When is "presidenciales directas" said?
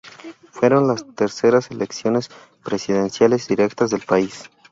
2.63-3.91